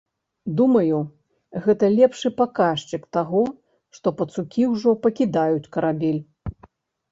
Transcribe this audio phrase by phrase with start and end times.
[0.59, 1.01] Думаю,
[1.65, 3.43] гэта лепшы паказчык таго,
[4.01, 6.21] што пацукі ўжо пакідаюць карабель.